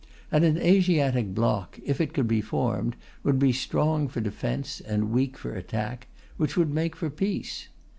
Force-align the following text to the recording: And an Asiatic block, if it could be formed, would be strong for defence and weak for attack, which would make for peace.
And 0.31 0.43
an 0.43 0.57
Asiatic 0.57 1.35
block, 1.35 1.79
if 1.85 2.01
it 2.01 2.11
could 2.11 2.27
be 2.27 2.41
formed, 2.41 2.95
would 3.21 3.37
be 3.37 3.53
strong 3.53 4.07
for 4.07 4.19
defence 4.19 4.79
and 4.81 5.11
weak 5.11 5.37
for 5.37 5.53
attack, 5.53 6.07
which 6.37 6.57
would 6.57 6.71
make 6.71 6.95
for 6.95 7.11
peace. 7.11 7.67